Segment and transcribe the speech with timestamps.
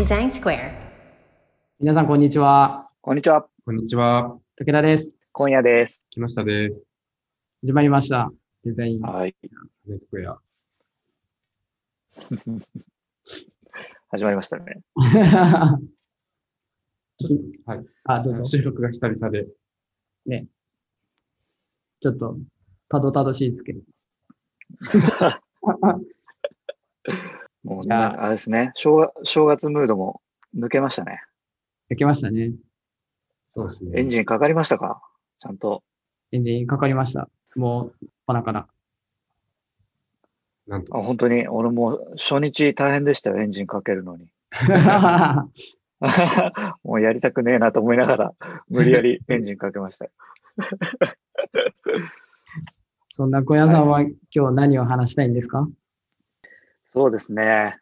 [0.00, 0.72] Design Square.
[1.78, 2.88] 皆さん、こんにちは。
[3.02, 3.46] こんにちは。
[3.66, 4.34] こんにちは。
[4.56, 5.18] 武田です。
[5.32, 6.00] 今夜です。
[6.08, 6.86] 木下です。
[7.62, 8.30] 始まりました。
[8.64, 9.02] デザイン。
[9.02, 9.36] はい。
[9.86, 10.38] ネスクエア。
[14.08, 14.80] 始まりましたね。
[14.96, 15.78] は
[17.74, 17.84] い。
[18.04, 18.46] あ、どうぞ。
[18.46, 19.48] 収録が久々で。
[22.00, 22.38] ちょっと、
[22.88, 23.82] たどたどしいですけど。
[27.64, 29.12] もう、あれですね正月。
[29.24, 30.20] 正月ムードも
[30.56, 31.20] 抜けましたね。
[31.88, 32.52] 焼けましたね。
[33.44, 33.98] そうですね。
[34.00, 35.02] エンジンかかりましたか？
[35.40, 35.82] ちゃんと。
[36.32, 37.28] エンジンかかりました。
[37.56, 38.68] もう、鼻から。
[40.68, 41.02] なんとあ。
[41.02, 44.30] 本当に、俺も初日大変でしたよ、エンジンかけるのに。
[46.84, 48.32] もうやりたくねえなと思いながら、
[48.68, 50.10] 無理やりエンジンかけましたよ。
[53.10, 55.68] そんな小屋さんは今日何を話したいんですか？
[56.92, 57.78] そうですね。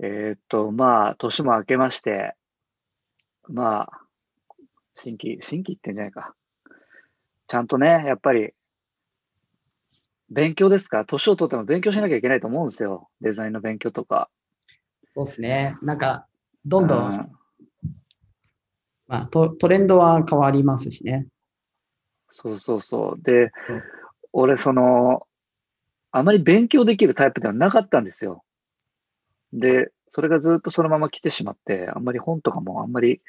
[0.00, 2.34] えーっと、まあ、年も明けまして、
[3.48, 4.00] まあ、
[4.94, 6.34] 新規、新規ってんじゃないか。
[7.46, 8.52] ちゃんとね、やっぱり、
[10.30, 11.04] 勉強ですか？
[11.04, 13.08] 年を取っても勉強しなきゃいけないと思うんですよ。
[13.20, 14.30] デザインの勉強とか。
[15.04, 15.76] そうですね。
[15.82, 16.26] なんか、
[16.64, 17.32] どんどん、うん
[19.06, 21.26] まあト、トレンドは変わりますしね。
[22.30, 23.22] そうそうそう。
[23.22, 23.50] でうん、
[24.32, 25.26] 俺、その、
[26.16, 28.44] あまり勉強できるタイプではなかったんですよ。
[29.52, 33.20] で、それがずっとそのまま来てしまって、あんまり本とかもあんまり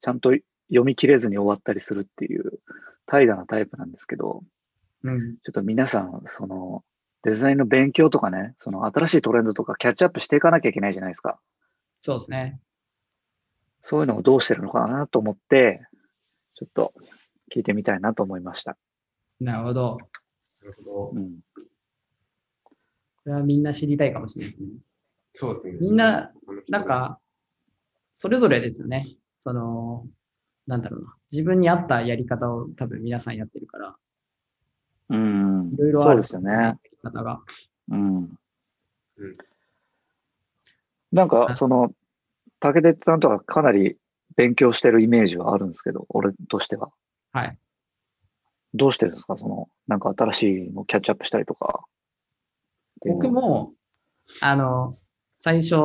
[0.00, 0.30] ちゃんと
[0.68, 2.60] 読み切れずに終わったりするっていう
[3.04, 4.42] 怠惰なタイプなんですけど、
[5.02, 5.36] うん。
[5.42, 6.82] ちょっと皆さん、その、
[7.22, 11.38] デザインの勉強とかね、その新しいトレンドとかキャッチアップしていかなきゃいけないじゃないですか。
[12.00, 12.60] そうですね。
[13.82, 15.82] そういうのをどうしてるのかなと思って、
[16.54, 16.94] ちょっと
[17.54, 18.78] 聞いてみたいなと思いました。
[19.38, 19.98] なるほど。
[20.62, 21.10] なるほど。
[21.14, 21.40] うん。
[23.24, 24.68] これはみんな知りたいかもしれないですね。
[25.34, 25.72] そうですね。
[25.80, 26.32] みんな、
[26.68, 27.18] なん、か、
[28.14, 29.04] それぞれですよね。
[29.38, 30.06] その、
[30.66, 31.14] なんだろうな。
[31.30, 33.96] 自分に合ったやり方を多分皆さんやってるから、
[35.10, 35.72] うん。
[35.72, 36.10] いろいろある。
[36.10, 36.52] そうですよね。
[36.52, 37.40] やり方が。
[37.90, 38.16] うん。
[38.16, 38.38] うん
[41.12, 41.92] なんか、はいその、
[42.58, 43.98] 竹鉄さんとかかなり
[44.34, 46.90] 勉強してるイメージはあるんですけど、俺としては。
[47.32, 47.58] はい。
[48.72, 49.36] どうしてるんですか？
[49.36, 51.84] その、なんか新しいのキャッチアップしたりとか。
[53.04, 53.28] 僕。
[53.30, 53.72] も、
[54.40, 54.96] あの、
[55.36, 55.76] 最初、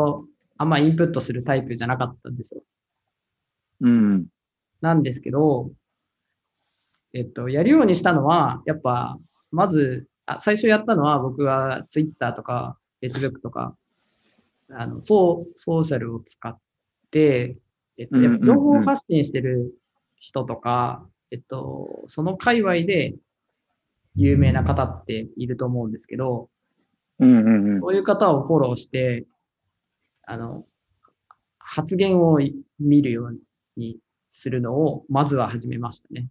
[0.58, 2.64] あんまインプットするタイプじゃなかったんですよ。
[3.82, 4.26] うん。
[4.82, 5.72] なんですけど、
[7.14, 9.18] えっと、やるようにしたのは、やっぱ、
[9.52, 13.76] まず、あ最初やったのは僕は Twitter とか Facebook とか、
[14.70, 16.58] あの、ソーソーシャルを使っ
[17.10, 17.58] て、
[17.98, 19.74] えっと、やっぱ情報発信してる
[20.18, 23.16] 人とか、えっと、その界隈で
[24.16, 26.50] 有名な方っていると思うんですけど、
[27.20, 27.82] うんうんうん。
[27.82, 29.26] そういう方をフォローして、
[30.24, 30.66] あの、
[31.60, 32.40] 発言を
[32.80, 33.38] 見るよう
[33.76, 36.30] にするのを、まずは始めましたね。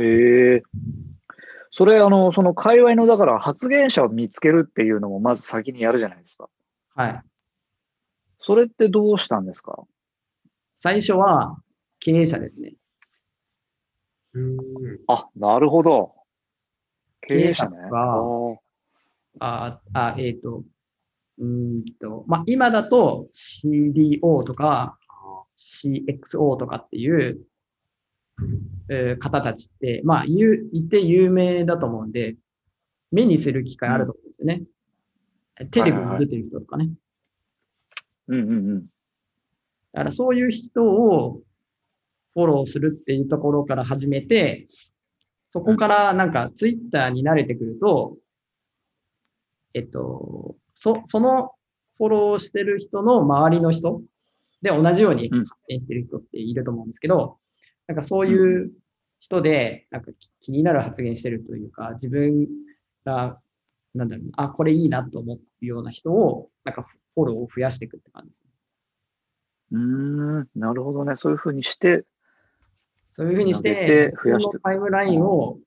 [0.00, 0.62] ええ
[1.70, 6.48] それ、あの、その界隈の、だから発言者を見つけるっていうのもまず先にやるじゃないですか。
[6.94, 7.22] はい。
[8.38, 9.84] それってどうしたんですか？
[10.76, 11.58] 最初は
[12.00, 12.74] 経営者ですね。
[14.32, 14.42] うー
[14.94, 15.00] ん。
[15.08, 16.14] あ、なるほど。
[17.20, 17.76] 経営者ね。
[17.76, 18.58] 経営者が
[19.40, 20.64] あーあ、あえっ、と、
[21.38, 24.98] うーんと、まあ、今だと CDO とか
[25.58, 27.40] CXO とかっていう、
[28.88, 32.36] えー方たちって、まあ、言う、いて有名だと思うんで、
[33.10, 34.62] 目にする機会あると思うんですよね。
[35.70, 36.90] テレビに出てる人とかね。
[38.28, 38.80] うんうんうん。
[39.92, 41.40] だからそういう人を
[42.34, 44.66] フォローするっていうところから始めて、
[45.50, 48.16] そこからなんかツイッターに慣れてくると、
[49.74, 51.52] えっと、そ、その
[51.96, 54.02] フォローしてる人の周りの人
[54.62, 57.38] で同じようにうん発展してる人っていると思うんですけど、
[57.86, 58.70] なんかそういう
[59.20, 62.46] 人で、なんか気気になる発言してるというか、自分
[63.04, 63.40] が、
[63.94, 68.50] なんだろうな、あ、これいいなと思うような人を、なんかフォローを増やしていくって感じですね。
[69.72, 69.78] うー
[70.44, 71.14] ん、なるほどね。
[71.16, 72.04] そういうふうにして、
[73.12, 75.58] そういうふうにして、て増やしてタイムラインを、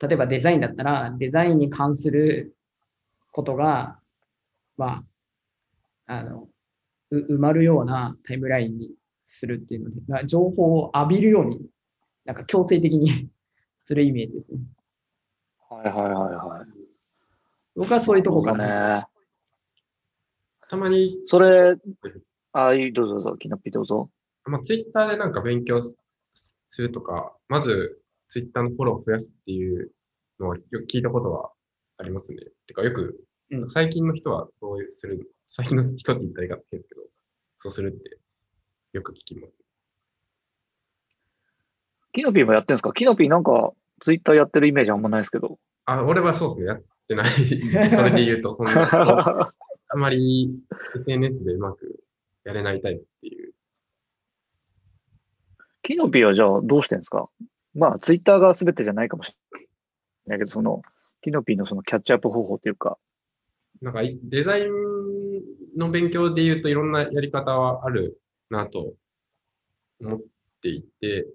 [0.00, 2.54] 例えばデザインだったら、デザインに関する
[3.30, 3.98] ことが、
[4.76, 5.04] ま
[6.06, 6.48] あ、あの、
[7.10, 8.90] う埋まるようなタイムラインに
[9.26, 11.60] するっていうので、まあ情報を浴びるように、
[12.24, 13.28] なんか強制的に
[13.78, 14.60] するイメージですね。
[15.68, 16.68] はいはいはいはい。
[17.76, 19.06] 僕はそういうとこかなね。
[20.68, 21.76] たまに、それ、
[22.52, 24.10] あ、いい、どうぞどうぞ、キノピどうぞ。
[24.44, 25.96] まあ、ツイッターでなんか勉強す
[26.72, 29.92] するとか、まずツイッターのフォローを増やすっていう
[30.38, 31.52] のはよく聞いたことは
[32.00, 32.38] ありますね。
[32.66, 33.20] てかよく、
[33.50, 37.02] うん最近の人はそういうする、最近の人って言ったらいいかですけど、
[37.58, 38.18] そうするって
[38.92, 39.52] よく聞きます。
[42.12, 42.92] キノピーもやってるんですか？
[42.92, 45.58] キノピーなんか、ツイッターやってるイメージあんまないですけど。
[45.84, 47.26] あ、俺はそうですね、やってない。
[47.90, 49.50] それで言うと、そ んな、
[49.88, 50.50] あまり
[50.94, 52.02] SNS でうまく
[52.44, 53.52] やれないタイプっていう。
[55.82, 57.28] キノピーはじゃあどうしてるんですか？
[57.74, 59.66] まあ、ツイッターが全てじゃないかもしれ
[60.26, 60.82] ないけど、その、
[61.22, 62.98] キノピーのそのキャッチアップ方法っていうか、
[63.80, 64.70] なんかいデザイン
[65.76, 68.20] の勉強で言うといろんなやり方はある
[68.50, 68.94] なと
[70.00, 70.20] 思っ
[70.62, 71.26] ていて、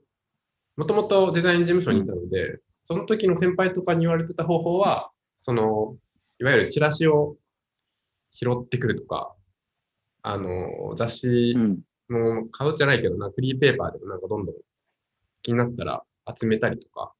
[0.77, 5.95] もともとデザイン事務所にいたので、その時の先輩とかに言われてた方法は、その、
[6.39, 7.35] いわゆるチラシを
[8.31, 9.33] 拾ってくるとか、
[10.21, 11.79] あの、雑誌うん。
[12.07, 14.55] もう買うじゃないけどな、フリーペーパーでもなんかどんどん
[15.41, 16.03] 気になったら
[16.39, 17.14] 集めたりとか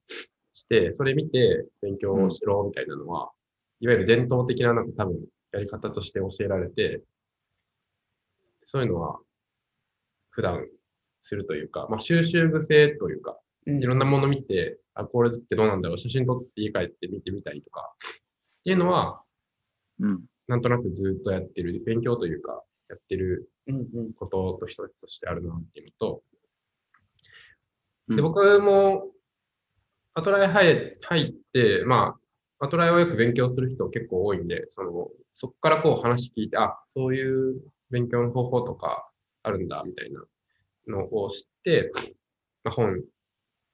[0.65, 3.31] して、それ見て勉強しろみたいなのは、
[3.79, 7.01] いわゆる伝統的ななんか多分やり方として教えられて、
[8.65, 9.19] そういうのは
[10.31, 10.65] 普段
[11.21, 13.81] するというか、まあ収集癖というか、うん。
[13.81, 19.21] いろんなもの見て、あ、これってどうなんだろう、写真撮って家帰って見てみたりとか、っていうのは、
[19.99, 20.23] うん。
[20.47, 24.13] なんとなくずっとやってる、勉強というか、やってるうんうん。
[24.13, 26.23] ことと一つとしてあるなっていうのと、
[28.09, 28.15] うん。
[28.17, 29.14] で、僕も、
[30.15, 32.15] アトライ入入って、ま
[32.59, 39.09] あ、アトライをよく勉強する人結構多いんで、その、そこからこう話聞いて、あ、そういう勉強の方法とか
[39.43, 40.23] あるんだ、みたいな
[40.87, 41.91] のを知って、
[42.63, 43.01] まあ、本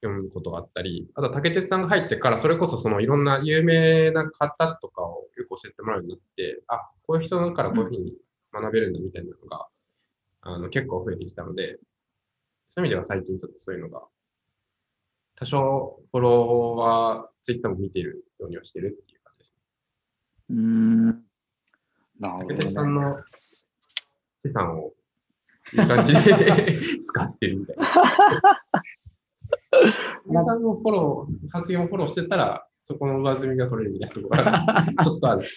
[0.01, 8.13] 読むことがあったり、あと竹鉄さんが入ってから、それこそそのいろんな有名な方とかをよく教えてもらうようになって、あ、こういう人だからこういうふうに
[8.51, 9.67] 学べるんだみたいなのが、
[10.41, 11.77] あの結構増えてきたので、
[12.67, 14.01] そういう意味では最近ちょっとそういうのが、
[15.41, 19.55] 多少フォロワー、ツイッターも見ているようにはしてるっていう感じです
[20.51, 21.05] うーん。
[22.19, 22.55] なるほどね。
[22.57, 23.17] 鉄さんの
[24.45, 24.93] 資産を
[25.73, 27.85] いい感じで 使ってるみたいな。
[29.71, 35.47] 竹鉄さんのフォロー、発言をフォローしてたら、そこの上積みが取れるみたいなところが ちょっとある。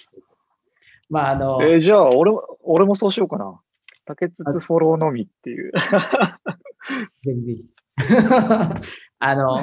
[1.11, 3.61] まあ、あの、えーじゃあ、俺も、俺もそうしようかな。
[4.07, 5.73] 竹筒フォローのみっていう。
[5.73, 7.75] ぜひぜひ。
[9.19, 9.63] あの、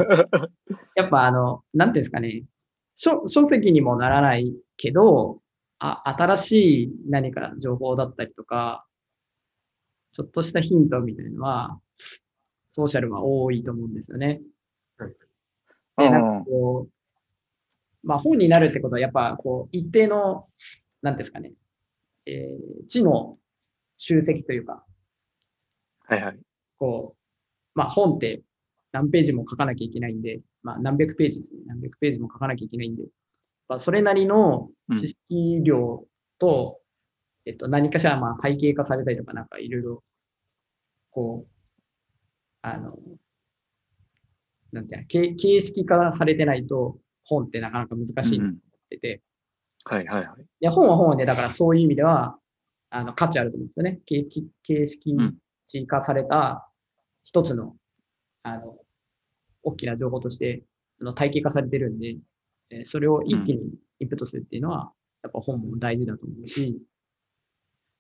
[0.96, 2.44] やっぱあの、なんていうんですかね、
[2.96, 5.42] 書書籍にもならないけど、
[5.80, 8.86] あ、新しい何か情報だったりとか、
[10.14, 11.82] ちょっとしたヒントみたいなのは、
[12.70, 14.42] ソーシャルは多いと思うんですよね。
[15.98, 20.48] で、なんかこう、まあ本になるってことは、やっぱこう、一定の、
[21.02, 21.54] なんですかね、
[22.26, 23.38] えー知の
[23.98, 24.86] 集積というか、
[26.06, 26.40] はいはい。
[26.78, 27.21] こう、
[27.76, 28.42] まあ本って
[28.92, 31.62] 何ページも書かなきゃいけないんで、まあ何百ページですね。
[31.66, 33.04] 何百ページも書かなきゃいけないんで、
[33.68, 36.06] まあそれなりの知識量
[36.40, 36.80] と、
[37.46, 40.04] えっと何かしらまあ体系化されたりとかなんかいろいろ、
[41.12, 41.52] こう、
[42.62, 42.98] あの、
[44.72, 48.58] なんて形形式化されてないと本ってなかなか難しいと思うんっ
[48.90, 49.22] てて、
[49.84, 50.42] はいはいはい。
[50.42, 52.38] いや、本は本で、だからそういう意味では、
[52.90, 54.00] あの、価値あると思うんですよね。
[54.06, 55.18] 形式、形式
[55.68, 56.71] 値化された
[57.24, 57.76] 一つの、
[58.44, 58.78] あの、
[59.64, 60.64] 大きな情報として、
[61.00, 62.18] あの体系化されてるんで、
[62.70, 64.92] えーそれを一気にインプットするっていうのは、
[65.24, 66.82] やっぱ本も大事だと思うし、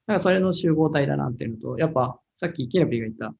[0.07, 3.35] なんかそれの集合体だなっていうのと、やっぱさっきキノピーが言った、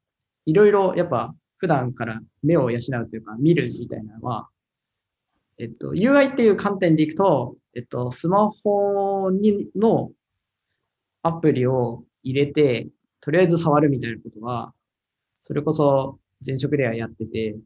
[0.46, 4.50] いろいろやっぱ普段から目を養うというか、見るみたいなのは、
[5.58, 10.12] えっと、UI っていう観点でいくと、えっと、スマホにの
[11.24, 12.90] アプリを入れて、
[13.22, 14.74] とりあえず触るみたいなことは、
[15.44, 17.58] それこそ前職ではやってて、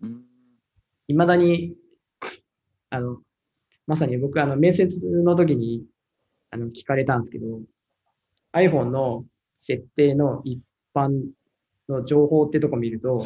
[0.00, 0.24] うん。
[1.08, 1.76] 未だに、
[2.90, 3.18] あの、
[3.86, 5.84] まさに僕、あの、面接の時に、
[6.50, 7.60] あの、聞かれたんですけど、
[8.52, 9.24] iPhone の
[9.58, 10.60] 設定の一
[10.94, 11.22] 般
[11.88, 13.24] の情報ってとこ見ると、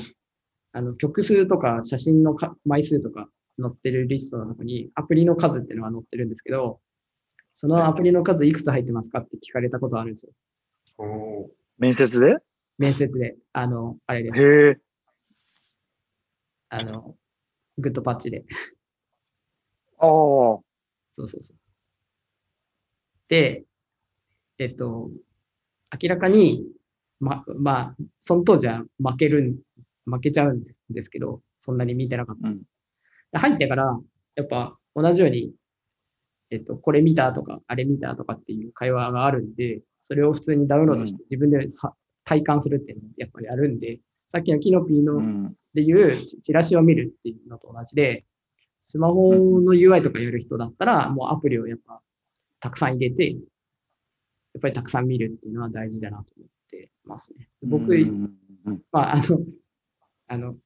[0.72, 3.28] あの、曲数とか写真のか枚数とか
[3.60, 6.80] 載ってるリストの中に、アプリの数っていうのが載ってるんですけど、
[7.54, 10.32] そのアプリの数いくつ入ってますかって聞かれたことあるんですよ。
[10.98, 11.48] おー。
[11.78, 12.36] 面接で？
[12.78, 13.36] 面接で。
[13.52, 14.40] あの、あれです。
[14.42, 14.78] へえ。
[16.68, 17.16] あの、
[17.78, 18.44] グッドパッチで。
[19.98, 20.08] ああ。
[21.12, 21.56] そうそうそう。
[23.28, 23.64] で、
[24.58, 25.10] えっと、
[26.02, 26.66] 明らかに、
[27.20, 29.56] ま、まあ、その当時は負けるん、
[30.06, 32.48] 負けちゃうんですですけど、そんなに見てなかった。
[32.48, 32.62] うん
[33.32, 33.98] で入ってから、
[34.36, 35.52] やっぱ同じように、
[36.50, 41.94] えっと、これ見たとか、あれ見たとかっていう会話があるんで、それを普通にダウンロードして自分でさ、
[42.26, 45.56] 体感するっていうのをやっぱりやるんで、さっきのキノピーのうん。
[45.72, 48.24] でいうチチラシを見るっていうのと同じで、
[48.80, 52.00] スマホの UI とかやる人だったら、もうアプリをやっぱ
[52.60, 53.38] たくさん入れて、や
[54.58, 56.48] っぱりたくさん見るっていうのは大事だなと思っ
[57.06, 57.48] ますね。
[57.62, 57.96] 僕、
[58.92, 59.40] まあ、あの、
[60.28, 60.56] あの、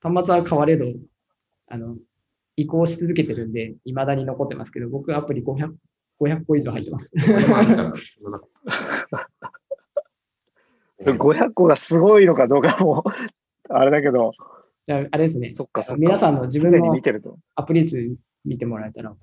[0.00, 0.86] 端末は変われど、
[1.68, 1.96] あの、
[2.56, 5.74] 移行し続けてるんで、未だに残ってますけど、僕アプリ500、
[6.20, 7.12] 500個以上入ってます。
[7.28, 7.92] 俺もあったら
[8.22, 8.40] そんな
[11.12, 13.04] 500個がすごいのかどうかも、
[13.68, 14.32] あれだけど、
[14.86, 15.54] じゃあ、あれですね。
[15.56, 16.00] そっかそっか。
[16.00, 17.38] 皆さんの自分の見てると。
[17.54, 19.14] アプリ数見てもらえたら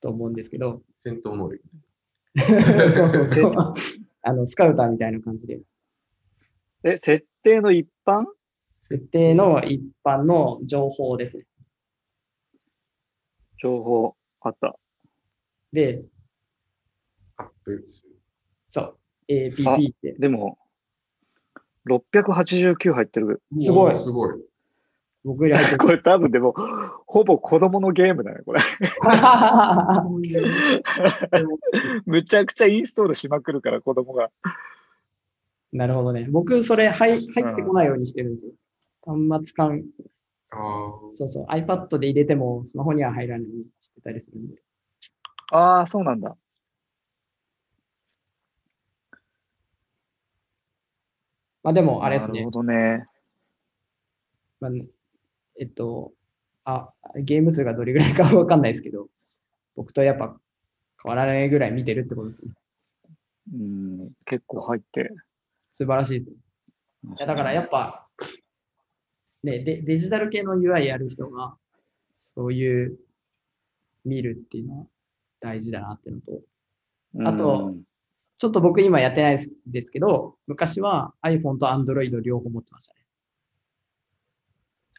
[0.00, 1.62] と思うんですけど、戦闘能力。
[2.94, 3.74] そうそうそう。
[4.22, 5.60] あの、スカウターみたいな感じで、
[6.84, 8.26] え、設定の一般？
[8.82, 11.44] 設定の一般の情報ですね。
[13.60, 14.78] 情報あった。
[15.72, 16.04] で、
[17.36, 18.16] アップする。
[18.68, 20.58] そう、APP って、でも、
[21.88, 23.42] 689入ってる。
[23.58, 24.34] すごいすごい。
[25.24, 25.78] 僕より入ってる。
[25.84, 26.54] これ多分でも、
[27.06, 28.60] ほぼ子供のゲームだね、これ。
[32.06, 34.30] むちゃくちゃインストールしまくるから、子供が。
[35.72, 36.26] なるほどね。
[36.30, 38.52] 僕、それ入入ってこないようにしてるんですよ。
[39.02, 39.82] 端末間、
[40.50, 40.60] ああ。
[41.14, 44.56] そうそう、iPad で入れてもスマホには入らないようにしてたりするんで。
[45.50, 46.36] ああ、そうなんだ。
[51.68, 52.50] まあでも、あれですねなるほ。
[52.50, 53.04] どね。
[54.58, 54.70] まあ、
[55.60, 56.14] えっと、
[56.64, 59.08] あ、ゲーム数がどれぐらいかわかんないですけど、
[59.76, 60.34] 僕とやっぱ
[61.02, 62.52] 変わらないぐらい見てるってことですね。
[63.52, 65.10] うん、結構入って。
[65.74, 66.36] 素晴らしいですね。
[67.18, 68.08] いやだからやっぱ、
[69.42, 71.54] ね、デデジタル系の UI やる人が、
[72.18, 72.98] そういう
[74.06, 74.86] 見るっていうのは
[75.40, 77.82] 大事だなっていうのと、あとうん
[78.38, 83.00] ちょっと僕今やってないですですけど、昔は iPhone と Android 両方持ってましたね。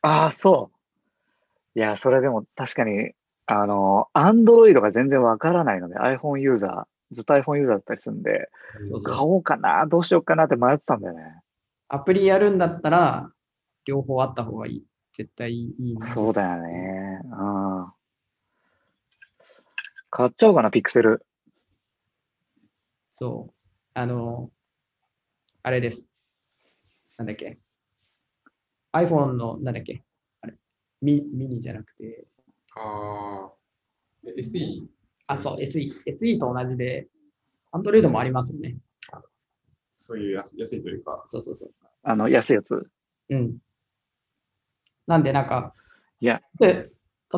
[0.01, 1.79] ああ、そう。
[1.79, 3.11] いや、それでも確かに、
[3.45, 8.49] あの、Android が全然わからないので、iPhone ユーザー、ずっと iPhone ユーザーだったりするんで、
[8.83, 11.41] そうそう買おうかな、どうしようかなって迷ってたんだよね。
[11.87, 13.31] アプリやるんだったら、
[13.85, 14.85] 両方あった方がいい。
[15.13, 16.13] 絶対いいな。
[16.13, 17.21] そうだよね。
[17.23, 17.87] うん。
[20.11, 21.25] 買っちゃおうかな、ピクセル。
[23.19, 23.53] そう。
[23.95, 24.49] あの、
[25.61, 26.09] あれです。
[27.17, 27.59] なんだっけ。
[28.93, 30.05] iPhone の、なんだっけ。
[30.39, 30.53] あれ。
[31.01, 32.25] ミミニじゃなくて、
[32.77, 33.51] ああ。
[34.25, 34.87] え SE?
[35.27, 35.89] あ、そう、SE。
[36.07, 37.09] SE と同じで、
[37.73, 38.77] Android もありますよね。
[39.97, 41.25] そういう安安いというか。
[41.27, 41.71] そうそうそう。
[42.03, 42.89] あの、安いやつ。
[43.31, 43.57] うん。
[45.07, 45.73] なんで、なんか、
[46.21, 46.89] いや、で、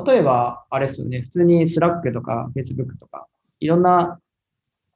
[0.06, 3.28] 例えば、あれですよね、普通に Slack とか Facebook とか、
[3.60, 4.22] いろんな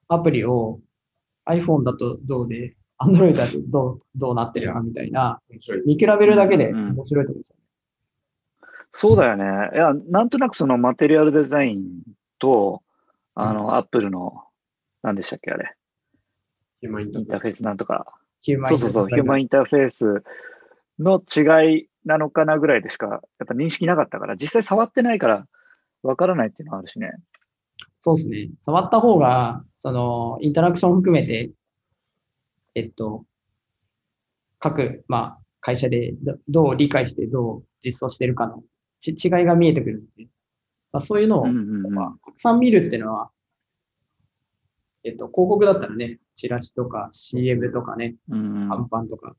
[0.07, 0.79] アプリを
[1.47, 5.41] iPhone だとどうで、Android だとどうどうなってるかみたいな。
[5.85, 7.61] 見比べるだけでうん面白いところですよね。
[8.93, 9.43] そうだよね。
[9.73, 12.03] いや、なんとなくそのマテリアルデザイン
[12.39, 12.81] と、
[13.33, 14.43] あの、アップルの、
[15.03, 15.75] 何でしたっけ、あれ。
[16.79, 18.13] ヒューマンインターフェースなんとか。
[18.41, 20.23] ヒューマンそうそうそう、ヒューマンインターフェース
[20.97, 25.45] の違いなのかなぐらいでしか、やっぱ認識なかったから、実際触ってないから、
[26.01, 27.11] わからないっていうのはあるしね。
[28.05, 28.49] そうですね。
[28.61, 31.49] 触った方が、その、インタラクション含めて、
[32.75, 33.25] えっと、
[34.59, 38.61] 各、まあ、会社でどどう理解してどう実装してるかの
[39.01, 40.27] ち違いが見えてくるんで、
[40.91, 42.59] まあ、そういうのを、まあ、たくさん。
[42.59, 43.31] 見るっていうのは、
[45.03, 49.35] えっと、広告だったらね、チラシとか CM とかね、うん看板とか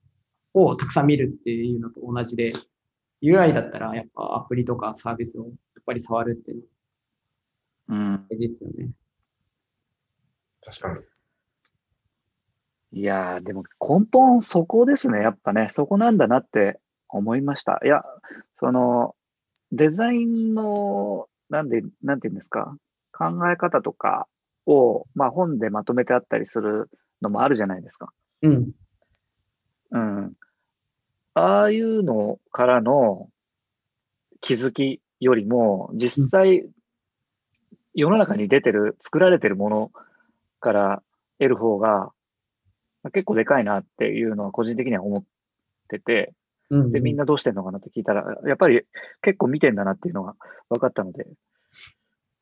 [0.54, 2.50] をたくさん見るっていうのと同じで、
[3.22, 5.52] UI だったらやっぱアプリとかサービスをやっ
[5.86, 6.62] ぱり触るっていうの
[7.88, 8.26] うん。
[8.28, 8.90] 大事ですよね。
[10.64, 10.94] 確か
[12.92, 13.00] に。
[13.00, 15.20] いやー、でも根本そこですね。
[15.20, 17.80] やっぱね、そこなんだなって思いました。
[17.84, 18.02] いや、
[18.58, 19.14] その、
[19.72, 22.76] デザインの、なんで、なんていうんですか、
[23.12, 24.26] 考え方とか
[24.66, 26.90] を、まあ本でまとめてあったりする
[27.22, 28.12] のもあるじゃないですか。
[28.42, 28.70] うん。
[29.90, 30.32] うん。
[31.34, 33.28] ああいうのからの
[34.40, 36.68] 気づきよりも、実際、
[37.96, 39.92] 世の中に出てる、作られてるもの
[40.60, 41.02] から
[41.38, 42.12] 得る方が、
[43.02, 45.24] まあ結構でかいなっていうのは個人的には思っ
[45.88, 46.34] てて、
[46.68, 46.92] うん。
[46.92, 48.82] で、みんなどうしてんのかなって聞いたら、やっぱり
[49.22, 50.34] 結構見てんだなっていうのが
[50.68, 51.26] 分かったので、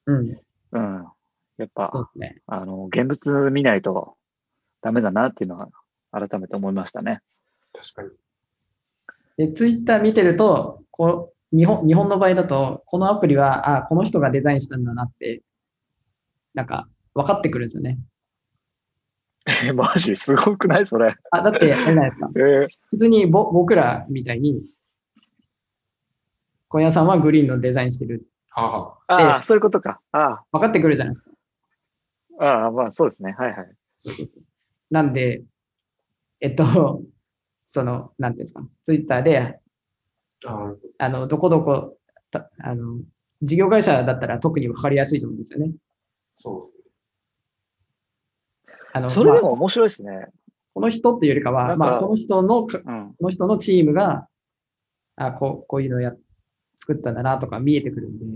[0.06, 0.38] うん。
[0.72, 1.06] うん。
[1.56, 2.38] やっぱ、ね。
[2.46, 4.16] あの、現物見ないと
[4.82, 5.68] ダメだなっていうのは
[6.10, 7.20] 改めて思いましたね。
[7.72, 8.02] 確か
[9.38, 9.46] に。
[9.48, 15.42] で、ツイッター見てると、こう日本日本の場合だと、このアプリは、あ、この人がデザインしたんだなって、
[16.52, 17.98] なんか、分かってくるんですよね。
[19.64, 21.14] え、 マジすごくないそれ。
[21.30, 22.30] あ、だって、あれないですか。
[22.36, 24.62] えー普通にぼ僕らみたいに、
[26.68, 28.26] 小屋さんはグリーンのデザインしてる。
[28.50, 28.62] は
[29.08, 30.00] あ、はああ、そういうことか。
[30.12, 31.30] あ分かってくるじゃないですか。
[32.40, 33.34] あ、ああ、まあそうですね。
[33.38, 33.72] はいはい。
[33.96, 34.42] そうそうそう。
[34.90, 35.42] なんで、
[36.40, 37.02] えっと、
[37.66, 39.58] その、なんていうんですか、ツイッターで、
[40.46, 41.96] ああの、どこどこ、
[42.30, 42.98] たあの、
[43.42, 45.72] 事業会社だったら特に分かりやすいと思うんですよね。
[46.34, 46.84] そうですね。
[48.92, 50.28] あの、それでまあも面白いですね。
[50.74, 53.14] この人っていうよりかは、かまあ、この人のか、うん。
[53.18, 54.28] この人のチームが、
[55.16, 56.12] あ、こう、こういうのや、
[56.76, 58.26] 作ったんだなとか見えてくるんで、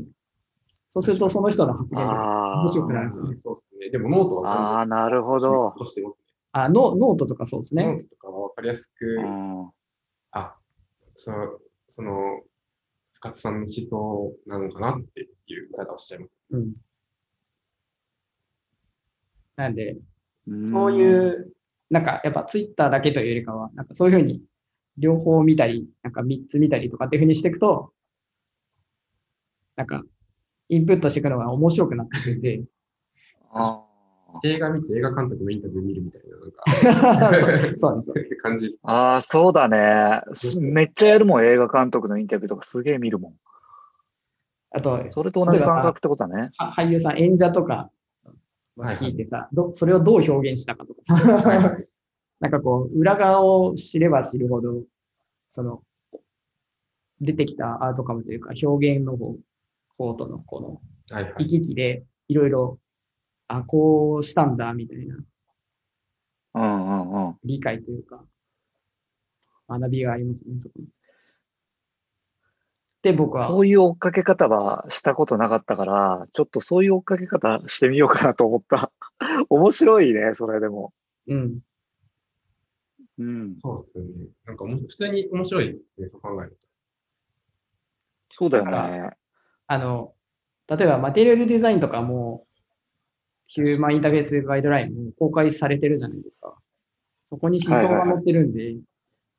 [0.88, 3.34] そうするとその人の発言があ面白くなるんですよね。
[3.34, 3.90] そうですね。
[3.90, 4.52] でもノートあ。
[4.52, 5.74] あはあ、なるほど。
[6.52, 7.84] あ、ノノートとかそうですね。
[7.84, 7.98] ノね。
[7.98, 9.70] ートとかは分かりやすく、うん。
[10.32, 10.56] あ、
[11.14, 12.42] その、その、
[13.14, 16.30] 深津さんの思想なのかなっていう言い方をしちゃいます。
[16.50, 16.72] うん。
[19.56, 19.96] なんで、
[20.46, 21.52] うんそういう、
[21.90, 24.42] なんかやっぱツイッターだけというよりかは、なんかそういうふうに
[24.98, 27.92] 両方見たり、なんか3つ見たりとかっていうふうにしていくと、
[29.76, 30.04] なんか
[30.68, 32.62] インプットしていくのが面白くなってくるんで、
[33.50, 33.87] あ
[34.44, 38.80] 映画見て映画監督のインタビュー見るみたいな、なんか、 そうそうですそういう感じです。
[38.82, 40.22] あー、そうだね。
[40.34, 43.34] すめっちゃやるもん、映画監督のインタビューとかすげえ見るもん。
[44.70, 46.50] あと、それと同じ感覚ってことだね。
[46.58, 47.90] は俳優さん、演者とか
[48.78, 51.88] はいはい聞いてさ、どそれをどう表現したかとかさ、はいはい
[52.38, 54.84] なんかこう、裏側を知れば知るほど、
[55.48, 55.82] その、
[57.20, 59.36] 出てきたアートカムというか、表現の方
[59.96, 60.80] 方とのこの
[61.10, 62.78] はいはい行き来で、いろいろ、
[63.48, 65.16] あ、こうしたんだ、みたいな
[66.54, 67.36] うんうんうん。
[67.44, 68.24] 理解というか、
[69.68, 70.86] 学びがありますね、そこに。
[73.02, 78.90] で、僕は、そういう追っかけ方はしたことなかったから、ちょっとそういう追っかけ方してみようかなと思った。
[79.48, 80.92] 面白いね、それでも。
[81.28, 81.60] うん、
[83.18, 83.56] うん。
[83.62, 84.04] そうですね。
[84.46, 86.58] なんか普通に面白いですね、そう考える
[88.30, 89.10] そうだよね。
[89.66, 90.14] あの、
[90.68, 92.47] 例えばマテリアルデザインとかも、
[93.48, 96.54] ヒューマンインターフェースガイドラインも公開されてるじゃないですか。
[97.26, 98.76] そこに思想が載ってるんで、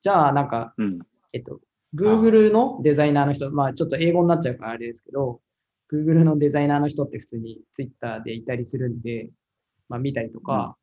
[0.02, 1.00] じゃあなんか、うん。
[1.32, 1.60] えっと、
[1.96, 5.42] Google のデザイナーの人、まあちょっと英語になっちゃうからあれですけど、
[5.92, 9.30] Google のデザイナーの人って普通に Twitter でいたりするんで、
[9.90, 10.76] まあ見たりとか、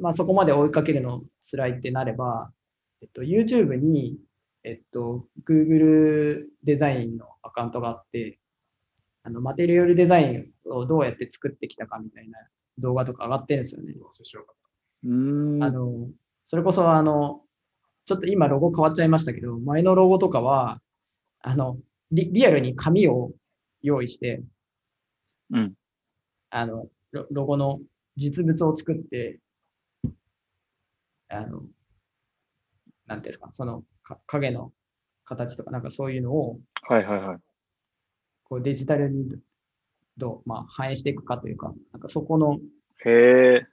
[0.00, 2.52] まあそこまで追いかけるの辛いってなれば、
[3.00, 4.18] えっと、YouTube に、
[4.64, 8.38] えっと、Google デザインのアカウントがあって、
[9.24, 12.38] あの、マテリアルデザインをどうやって作ってきたかみたいな
[12.78, 13.94] 動画とか上がってるんですよね。
[15.04, 15.62] うーん。
[15.62, 16.08] あの、
[16.44, 17.42] それこそあの、
[18.06, 20.80] ちょっと今ロゴ変わっちゃいましたけど、前のロゴとかは、
[21.40, 21.78] あの、
[22.10, 23.32] リリアルに紙を
[23.82, 24.42] 用意して、
[25.50, 25.74] うん。
[26.50, 27.80] あの、ロロゴの
[28.16, 29.38] 実物を作って、
[31.28, 31.62] あの、
[33.06, 34.72] なんていうんですか、そのか影の
[35.24, 37.51] 形とか、なんかそういうのをはいはいはい。
[38.52, 39.34] こうデジタルに
[40.18, 42.58] どう、まあ、反映していくかというか、なんかそこの、
[43.02, 43.64] へ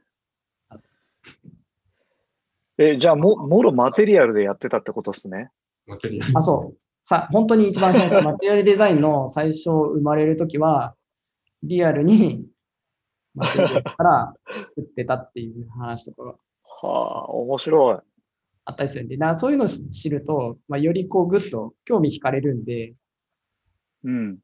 [2.78, 2.94] え。
[2.94, 5.52] え、じゃあも、もろマテリアルでやってたってことですね。
[5.86, 5.92] た。
[5.92, 6.32] マテリアル。
[6.34, 6.78] あ、そう。
[7.04, 10.96] さ、本当に一番最初、 マテリアルデザインの最初生まれるときは、
[11.62, 12.48] リアルに
[13.36, 17.98] マテリアルから作ってたっていう話とかがはあ、面白い。
[18.64, 22.96] あったりするんで、なそういうのを知ると、まあ、よりこうぐっと興味惹かれるんで、
[24.06, 24.40] うん。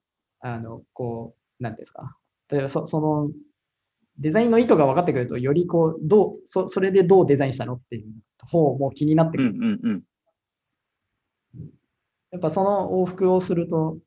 [0.46, 2.16] あの、こう、なんていうんですか。
[2.52, 3.32] 例えばそその、
[4.20, 8.06] デザインの意図が分かってくると、よりこう、どう、そそれでどうデザインしたのっていう
[8.50, 9.80] 方も気になってくうんる。
[9.84, 10.04] うんうん。
[12.32, 13.98] やっぱその往復をすると、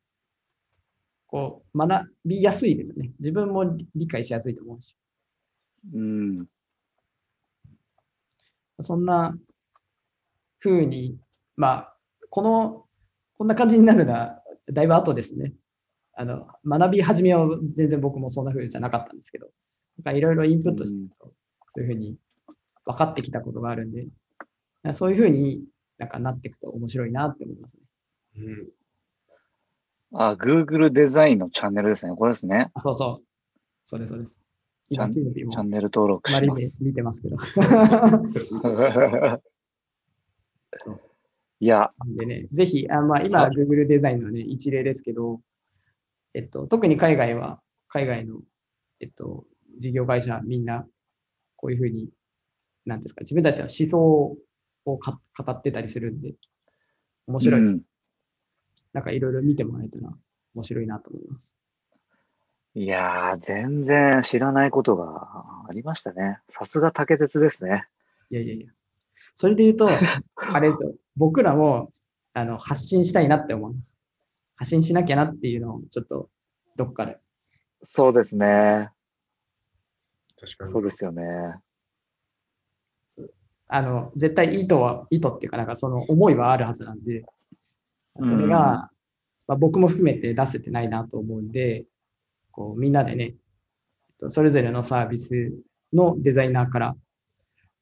[1.26, 3.12] こう、学びやすいですよね。
[3.18, 4.96] 自分も理理解しやすいと思うし。
[5.94, 6.46] うん。
[8.80, 9.36] そんな
[10.60, 11.18] 風に、
[11.56, 11.96] まあ、
[12.30, 12.84] この、
[13.36, 15.52] こんな感じになるのは、だいぶ後ですね。
[16.20, 19.50] あの、学び始めは全然僕もそんな風じゃなかったんですけど、
[19.98, 21.32] なんかいろいろインプットしてると、
[21.68, 22.16] そういう風に
[22.84, 24.08] 分かってきたことがあるんで、
[24.94, 25.64] そういう風に
[25.96, 27.82] なんかなっていくと面白いなって思いますね。
[28.38, 28.68] うん。
[30.12, 32.16] あ、Google デザインのチャンネルですね。
[32.16, 32.72] これですね。
[32.74, 33.24] あ、そうそう。
[33.84, 34.40] そうです、そうです。
[34.88, 36.78] 今、チャンネル登録します。
[36.80, 37.36] 見てますけど。
[41.60, 45.40] いや、でね、ぜひ、あまあ、今は Google デザインのね、一例ですけど、
[46.38, 48.36] えっと、特に海外は、海外の、
[49.00, 49.44] えっと、
[49.80, 50.86] 事業会社みんな、
[51.56, 52.10] こういうふうに、
[52.86, 54.38] なんですか、自分たちの思想
[54.84, 56.34] をか語ってたりするんで、
[57.26, 57.60] 面白い。
[57.60, 57.80] うん
[58.94, 60.10] なんかいろいろ見てもらえたら
[60.54, 61.54] 面白いなと思います。
[62.74, 65.28] いやー、全然知らないことが
[65.68, 66.38] ありましたね。
[66.48, 67.86] さすが竹鉄ですね。
[68.30, 68.68] いやいやいや。
[69.34, 69.88] それで言うと、
[70.36, 71.92] あれですよ、僕らも
[72.32, 73.97] あの発信したいなって思います。
[74.58, 76.28] 発信しなきゃなっていうのを、ちょっと
[76.76, 77.18] どっかで。
[77.84, 78.90] そうですね。
[80.38, 80.72] 確かに。
[80.72, 81.22] そうですよね。
[83.68, 87.24] あの、絶対意図は、意図っていうか、なんかその思いはあるはずなんで、
[88.20, 88.90] それが、
[89.46, 91.86] まあ、僕も含めて出せてないなと思うんで、
[92.50, 93.36] こうみんなでね、
[94.30, 95.52] それぞれのサービス
[95.92, 96.96] のデザイナーから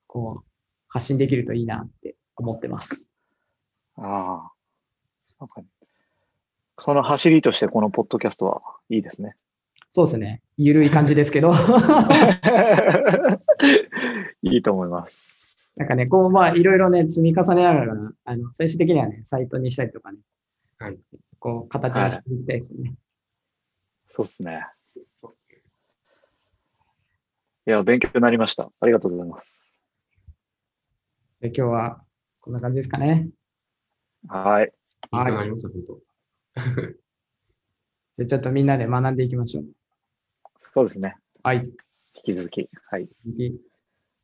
[0.07, 0.47] こう
[0.89, 3.11] 発信できるといいなって思ってます。
[3.97, 4.51] あ
[5.41, 5.76] あ。
[6.79, 9.37] その走りとしてこのポッドキャストはいいですね。
[9.89, 10.43] そうですね。
[10.57, 11.53] ゆるい感じですけど、
[14.43, 15.57] いいと思います。
[15.77, 20.19] なんかね、こう、まあ、いろいろね、積み重ねながら、あの、最終的にはね、サイトにしたりとかね、
[20.79, 20.99] はい
[21.39, 22.95] こう、形にしていきたいですよね。
[24.09, 24.67] そうですね。
[27.67, 28.71] いや、勉強になりました。
[28.81, 29.57] ありがとうございます。
[31.41, 32.03] で今日は
[32.41, 33.29] こんな感じですかね。
[34.29, 34.73] はい。
[35.11, 36.06] はい勉強になりました、本当。
[38.17, 39.65] じゃあちょっとみんなで学んでいきましょう。
[40.73, 41.17] そうですね。
[41.43, 41.59] はい。
[41.59, 42.69] 引き続き。
[42.91, 43.09] はい。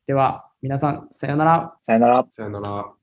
[0.05, 1.77] では、皆さん、さようなら。
[1.85, 2.27] さよなら。
[2.31, 3.02] さよなら。